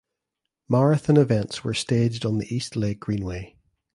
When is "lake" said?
2.75-2.99